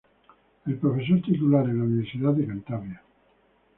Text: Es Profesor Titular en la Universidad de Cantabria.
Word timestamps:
Es 0.65 0.79
Profesor 0.79 1.21
Titular 1.21 1.63
en 1.69 1.77
la 1.77 1.83
Universidad 1.83 2.33
de 2.33 2.47
Cantabria. 2.47 3.03